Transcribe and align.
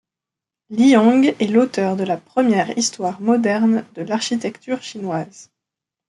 Liang 0.71 1.21
est 1.25 1.51
l'auteur 1.51 1.95
de 1.95 2.03
la 2.03 2.17
première 2.17 2.75
histoire 2.75 3.21
moderne 3.21 3.85
de 3.93 4.01
l'architecture 4.01 4.81
chinoise. 4.81 5.51